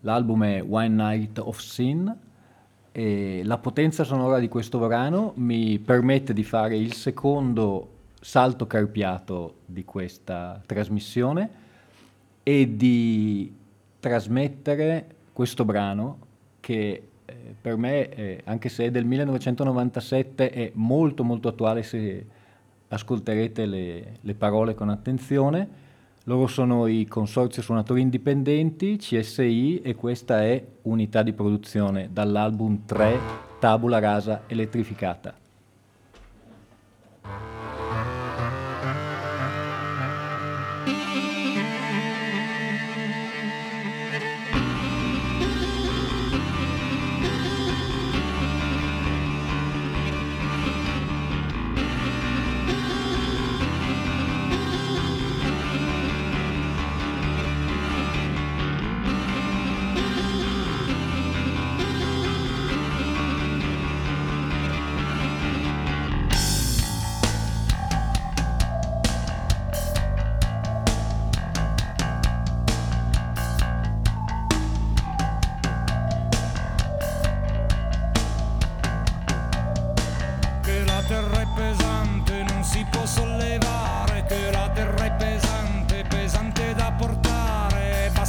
L'album 0.00 0.42
è 0.42 0.64
One 0.68 0.88
Night 0.88 1.38
of 1.38 1.60
Sin 1.60 2.12
e 2.90 3.42
la 3.44 3.58
potenza 3.58 4.02
sonora 4.02 4.40
di 4.40 4.48
questo 4.48 4.80
brano 4.80 5.30
mi 5.36 5.78
permette 5.78 6.32
di 6.32 6.42
fare 6.42 6.76
il 6.76 6.94
secondo 6.94 7.90
salto 8.20 8.66
carpiato 8.66 9.58
di 9.66 9.84
questa 9.84 10.60
trasmissione 10.66 11.50
e 12.42 12.76
di 12.76 13.54
trasmettere 14.00 15.06
questo 15.32 15.64
brano 15.64 16.18
che 16.58 17.08
eh, 17.24 17.54
per 17.60 17.76
me, 17.76 18.08
eh, 18.08 18.40
anche 18.46 18.68
se 18.68 18.86
è 18.86 18.90
del 18.90 19.04
1997, 19.04 20.50
è 20.50 20.72
molto 20.74 21.22
molto 21.22 21.46
attuale 21.46 21.84
se 21.84 22.26
ascolterete 22.94 23.66
le, 23.66 24.18
le 24.20 24.34
parole 24.34 24.74
con 24.74 24.88
attenzione. 24.88 25.82
Loro 26.24 26.46
sono 26.46 26.86
i 26.86 27.06
Consorzio 27.06 27.60
Suonatori 27.60 28.00
Indipendenti, 28.00 28.96
CSI, 28.96 29.82
e 29.82 29.94
questa 29.94 30.42
è 30.42 30.64
Unità 30.82 31.22
di 31.22 31.34
Produzione 31.34 32.08
dall'album 32.10 32.86
3 32.86 33.18
Tabula 33.58 33.98
Rasa 33.98 34.44
Elettrificata. 34.46 35.34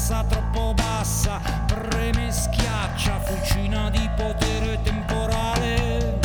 Bassa, 0.06 0.24
troppo 0.26 0.74
bassa, 0.76 1.42
preme 1.66 2.32
schiaccia, 2.32 3.20
fucina 3.22 3.90
di 3.90 4.08
potere 4.16 4.80
temporale. 4.84 6.20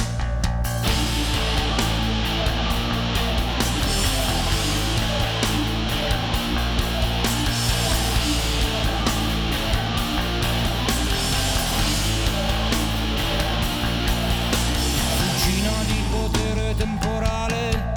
Fucina 15.17 15.73
di 15.87 16.05
potere 16.11 16.75
temporale, 16.77 17.93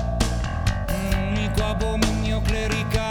un 0.87 1.27
unico 1.31 1.65
abominio 1.65 2.41
clericale, 2.41 3.02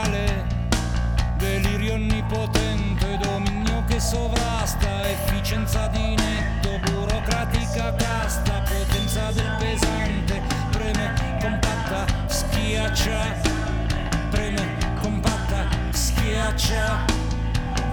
sovrasta, 4.03 5.09
efficienza 5.09 5.87
di 5.87 6.17
netto, 6.17 6.81
burocratica 6.91 7.95
casta, 7.95 8.61
potenza 8.63 9.31
del 9.31 9.57
pesante, 9.59 10.43
preme 10.73 11.39
compatta, 11.41 12.05
schiaccia, 12.27 13.41
preme 14.31 14.77
compatta, 15.01 15.69
schiaccia, 15.91 17.05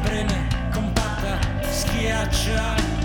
preme 0.01 0.47
compatta, 0.71 1.37
schiaccia. 1.69 2.98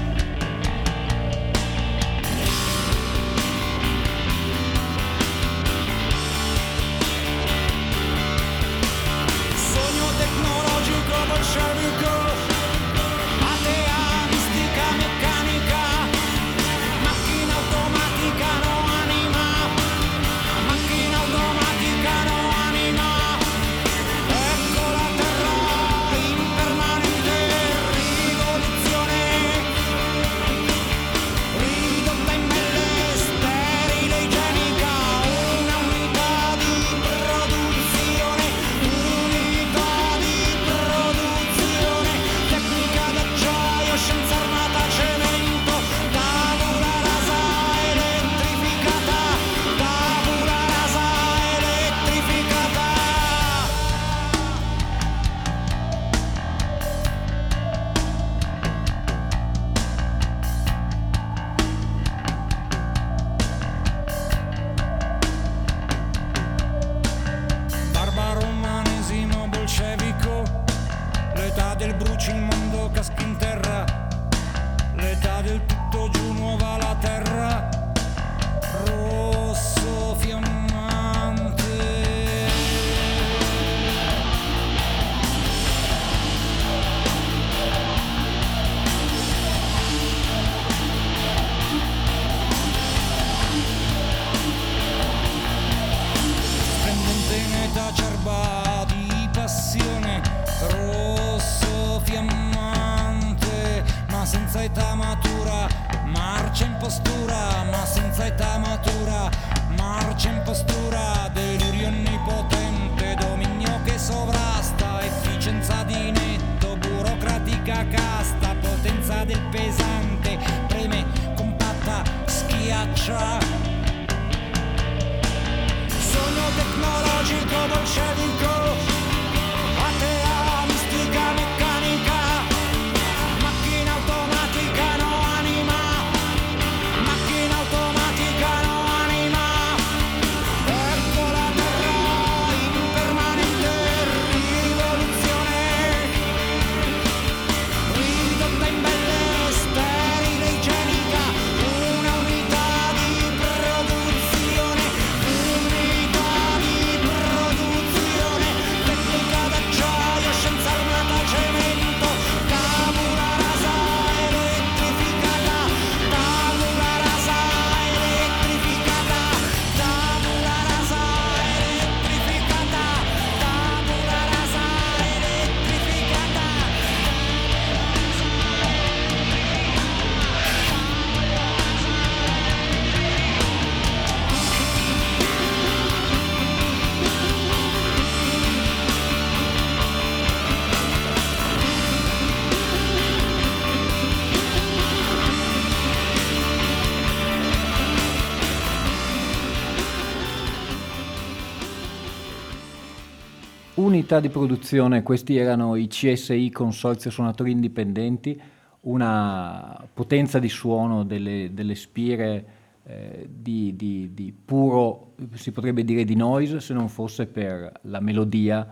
Unità 204.04 204.20
di 204.20 204.28
produzione, 204.28 205.02
questi 205.02 205.38
erano 205.38 205.76
i 205.76 205.86
CSI 205.86 206.50
Consorzio 206.50 207.10
Suonatori 207.10 207.52
Indipendenti, 207.52 208.38
una 208.82 209.82
potenza 209.94 210.38
di 210.38 210.50
suono 210.50 211.04
delle, 211.04 211.54
delle 211.54 211.74
spire 211.74 212.46
eh, 212.84 213.26
di, 213.26 213.74
di- 213.74 214.10
di 214.12 214.30
puro, 214.30 215.14
si 215.32 215.52
potrebbe 215.52 215.84
dire 215.84 216.04
di 216.04 216.16
noise, 216.16 216.60
se 216.60 216.74
non 216.74 216.90
fosse 216.90 217.26
per 217.26 217.72
la 217.84 218.00
melodia 218.00 218.68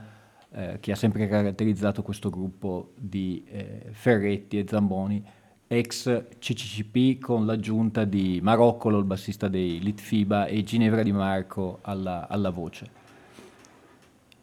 eh, 0.50 0.76
che 0.80 0.92
ha 0.92 0.96
sempre 0.96 1.26
caratterizzato 1.26 2.02
questo 2.02 2.28
gruppo 2.28 2.92
di 2.98 3.42
eh, 3.48 3.86
Ferretti 3.92 4.58
e 4.58 4.66
Zamboni, 4.68 5.24
ex 5.66 6.24
CCCP 6.40 7.18
con 7.18 7.46
l'aggiunta 7.46 8.04
di 8.04 8.38
Maroccolo, 8.42 8.98
il 8.98 9.04
bassista 9.06 9.48
dei 9.48 9.80
Litfiba, 9.80 10.44
e 10.44 10.62
Ginevra 10.62 11.02
Di 11.02 11.12
Marco 11.12 11.78
alla- 11.80 12.28
alla 12.28 12.50
voce. 12.50 13.00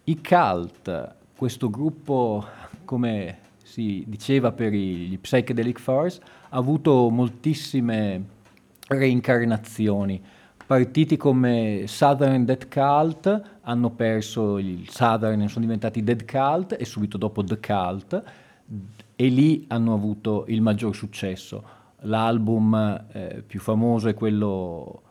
I 0.10 0.22
Cult, 0.28 1.16
questo 1.36 1.70
gruppo, 1.70 2.44
come 2.84 3.38
si 3.62 4.04
diceva 4.08 4.52
per 4.52 4.74
gli 4.74 5.16
Psychedelic 5.20 5.80
Furs, 5.80 6.20
ha 6.50 6.58
avuto 6.58 7.12
moltissime 7.12 8.26
reincarnazioni. 8.88 10.20
Partiti 10.66 11.16
come 11.16 11.84
Southern 11.86 12.44
Dead 12.44 12.68
Cult 12.70 13.60
hanno 13.62 13.92
perso 13.92 14.58
il 14.58 14.90
Southern 14.90 15.48
sono 15.48 15.66
diventati 15.66 16.04
Dead 16.04 16.26
Cult 16.26 16.76
e 16.80 16.86
subito 16.86 17.20
dopo 17.20 17.44
The 17.44 17.60
Cult. 17.60 18.24
e 19.16 19.28
lì 19.28 19.66
hanno 19.68 19.94
avuto 19.94 20.46
il 20.48 20.64
maggior 20.64 20.96
successo. 20.96 21.64
L'album 22.00 23.06
eh, 23.12 23.44
più 23.46 23.60
famoso 23.60 24.08
è 24.08 24.16
quello 24.16 25.04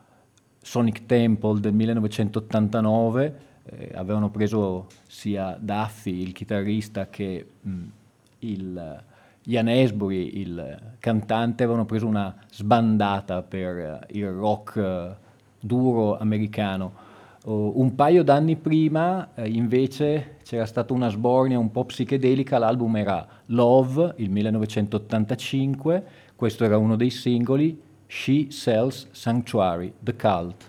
Sonic 0.61 1.05
Temple 1.05 1.61
del 1.61 1.73
1989, 1.73 3.47
eh, 3.71 3.91
avevano 3.93 4.29
preso 4.29 4.87
sia 5.07 5.57
Duffy, 5.59 6.21
il 6.21 6.31
chitarrista, 6.31 7.09
che 7.09 7.45
mh, 7.61 7.83
il, 8.39 9.03
Ian 9.43 9.67
Esbury, 9.67 10.39
il 10.39 10.77
cantante, 10.99 11.63
avevano 11.63 11.85
preso 11.85 12.07
una 12.07 12.35
sbandata 12.51 13.41
per 13.41 14.01
uh, 14.01 14.15
il 14.15 14.29
rock 14.29 14.75
uh, 14.75 15.15
duro 15.59 16.17
americano. 16.17 17.07
Uh, 17.43 17.73
un 17.75 17.95
paio 17.95 18.23
d'anni 18.23 18.57
prima, 18.57 19.29
eh, 19.35 19.47
invece, 19.49 20.37
c'era 20.43 20.65
stata 20.65 20.93
una 20.93 21.09
sbornia 21.09 21.57
un 21.57 21.71
po' 21.71 21.85
psichedelica, 21.85 22.57
l'album 22.57 22.97
era 22.97 23.25
Love, 23.47 24.13
il 24.17 24.29
1985, 24.29 26.03
questo 26.35 26.63
era 26.63 26.77
uno 26.77 26.95
dei 26.95 27.09
singoli, 27.09 27.81
She 28.07 28.47
Sells 28.49 29.07
Sanctuary, 29.11 29.93
The 29.99 30.15
Cult. 30.15 30.68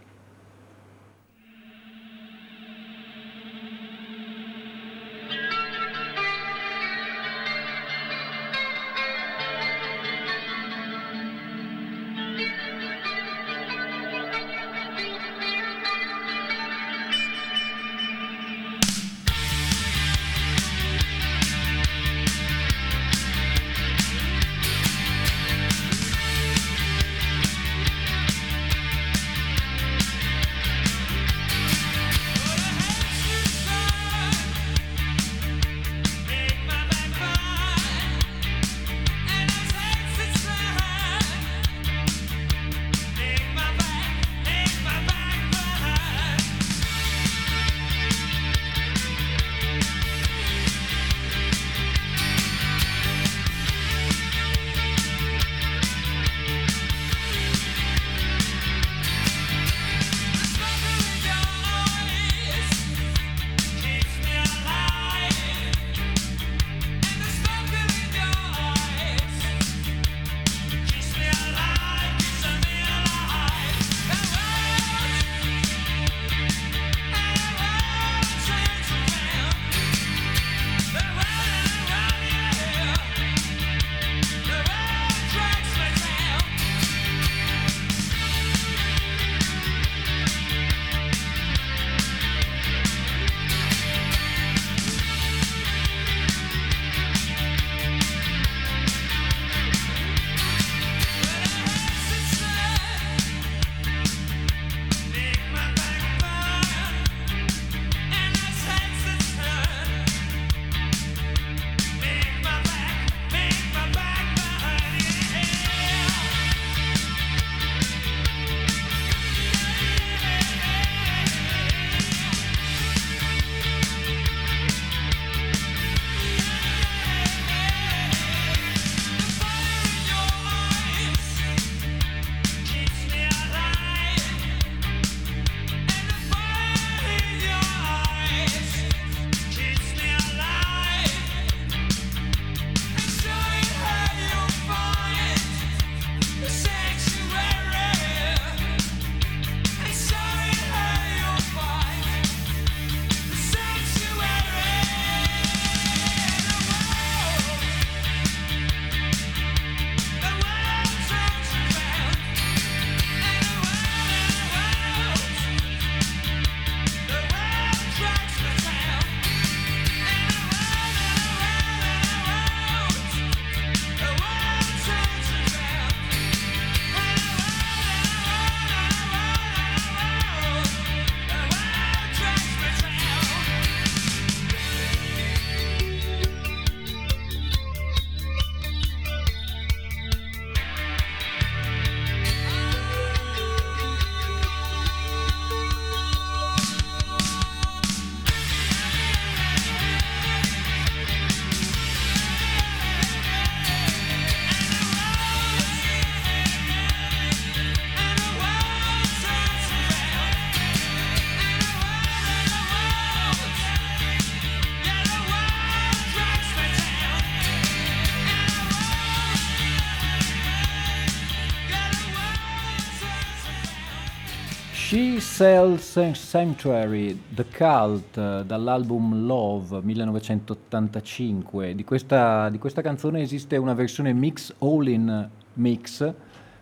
Cells 225.40 226.10
Sanctuary, 226.10 227.18
The 227.30 227.46
Cult, 227.46 228.42
dall'album 228.42 229.24
Love 229.24 229.80
1985. 229.80 231.74
Di 231.74 231.82
questa, 231.82 232.50
di 232.50 232.58
questa, 232.58 232.82
canzone 232.82 233.22
esiste 233.22 233.56
una 233.56 233.72
versione 233.72 234.12
mix 234.12 234.54
all-in 234.58 235.30
mix, 235.54 236.12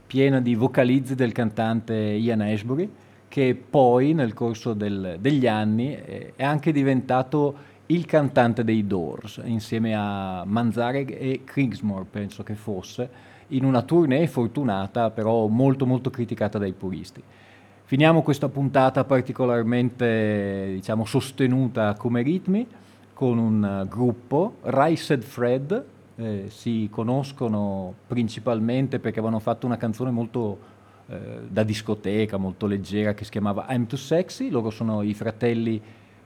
piena 0.07 0.41
di 0.41 0.55
vocalizzi 0.55 1.16
del 1.16 1.33
cantante 1.33 1.93
Ian 1.93 2.41
Ashbury, 2.41 2.89
che 3.26 3.61
poi 3.68 4.14
nel 4.14 4.33
corso 4.33 4.74
del, 4.74 5.16
degli 5.18 5.49
anni 5.49 5.95
è 6.37 6.45
anche 6.45 6.70
diventato 6.70 7.57
il 7.87 8.07
cantante 8.07 8.62
dei 8.62 8.87
Doors, 8.87 9.41
insieme 9.45 9.93
a 9.97 10.45
Manzarek 10.47 11.11
e 11.11 11.41
Krigsmore, 11.43 12.07
penso 12.09 12.45
che 12.45 12.55
fosse, 12.55 13.11
in 13.49 13.64
una 13.64 13.83
tournée 13.83 14.29
fortunata, 14.29 15.11
però 15.11 15.49
molto 15.49 15.85
molto 15.85 16.11
criticata 16.11 16.59
dai 16.59 16.74
puristi. 16.74 17.20
Finiamo 17.89 18.20
questa 18.20 18.51
puntata 18.51 19.05
particolarmente 19.05 20.72
diciamo, 20.74 21.07
sostenuta 21.07 21.95
come 21.95 22.20
ritmi 22.20 22.66
con 23.14 23.39
un 23.39 23.86
gruppo, 23.89 24.57
Riced 24.61 25.22
Fred, 25.22 25.84
eh, 26.16 26.51
si 26.51 26.89
conoscono 26.91 27.95
principalmente 28.07 28.99
perché 28.99 29.20
avevano 29.20 29.41
fatto 29.41 29.64
una 29.64 29.78
canzone 29.78 30.11
molto 30.11 30.59
eh, 31.07 31.47
da 31.49 31.62
discoteca, 31.62 32.36
molto 32.36 32.66
leggera, 32.66 33.14
che 33.14 33.24
si 33.24 33.30
chiamava 33.30 33.64
I'm 33.70 33.86
Too 33.86 33.97
Sexy. 33.97 34.51
Loro 34.51 34.68
sono 34.68 35.01
i 35.01 35.14
fratelli 35.14 35.80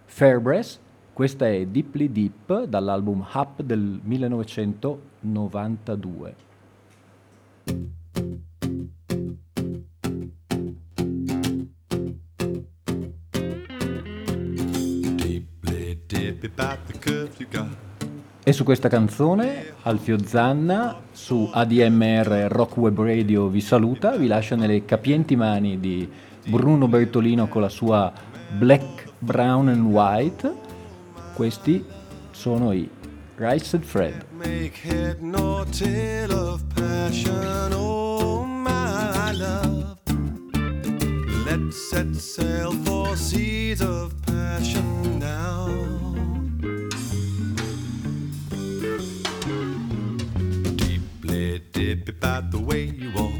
Fairbrass. 0.05 0.81
Questa 1.13 1.47
è 1.47 1.65
Deeply 1.65 2.11
Deep 2.11 2.65
dall'album 2.65 3.25
Up 3.35 3.63
del 3.63 4.01
1992. 4.03 6.35
E 18.45 18.53
su 18.53 18.65
questa 18.65 18.89
canzone 18.89 19.75
Alfio 19.83 20.19
Zanna 20.25 20.99
su 21.13 21.49
ADMR 21.53 22.49
Rock 22.49 22.77
Web 22.79 23.01
Radio 23.01 23.47
vi 23.47 23.61
saluta, 23.61 24.17
vi 24.17 24.27
lascia 24.27 24.57
nelle 24.57 24.85
capienti 24.85 25.37
mani 25.37 25.79
di 25.79 26.11
Bruno 26.49 26.89
Bertolino 26.89 27.47
con 27.47 27.63
la 27.63 27.69
sua 27.69 28.13
Black, 28.59 29.13
Brown 29.21 29.69
and 29.69 29.87
White. 29.87 30.53
Questi 31.33 31.85
sono 32.33 32.73
i 32.73 32.91
Rice 33.37 33.77
and 33.77 33.85
Fred. 33.85 34.25
Make 34.33 34.73
head 34.83 35.21
nor 35.21 35.65
tail 35.69 36.33
of 36.33 36.61
passion, 36.75 37.73
oh 37.73 38.45
my 38.45 39.33
love. 39.33 39.97
Let's 41.47 41.89
set 41.89 42.13
sail 42.17 42.73
for 42.83 43.17
seas 43.17 43.81
of 43.81 44.13
passion 44.27 45.19
now. 45.19 46.02
Dip 51.95 52.09
about 52.09 52.51
the 52.51 52.59
way 52.59 52.85
you 52.85 53.11
walk. 53.13 53.35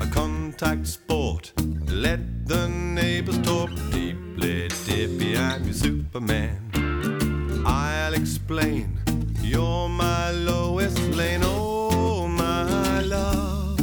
A 0.00 0.10
contact 0.10 0.86
sport. 0.86 1.52
Let 1.86 2.46
the 2.46 2.68
neighbors 2.68 3.38
talk 3.42 3.70
deeply 3.90 4.68
dippy. 4.86 5.36
I'm 5.36 5.64
your 5.64 5.74
Superman. 5.74 6.60
I'll 7.66 8.14
explain. 8.14 9.00
You're 9.42 9.88
my 9.88 10.30
lowest 10.30 10.98
lane. 11.18 11.42
Oh, 11.44 12.26
my 12.26 13.00
love. 13.00 13.78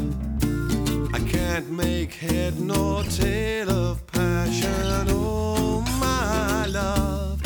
I 1.13 1.20
can't 1.20 1.70
make 1.70 2.13
head 2.13 2.59
nor 2.59 3.03
tail 3.03 3.70
of 3.70 4.07
passion. 4.07 5.05
Oh, 5.09 5.82
my 5.99 6.65
love. 6.65 7.39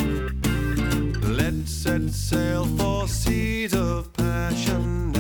Let's 1.39 1.71
set 1.71 2.09
sail 2.11 2.65
for 2.77 3.09
seas 3.09 3.73
of 3.73 4.13
passion. 4.13 5.12